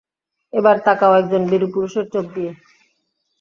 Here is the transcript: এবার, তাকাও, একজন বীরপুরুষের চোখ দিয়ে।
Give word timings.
এবার, 0.53 0.75
তাকাও, 0.85 1.13
একজন 1.15 1.41
বীরপুরুষের 1.49 2.05
চোখ 2.13 2.25
দিয়ে। 2.35 2.51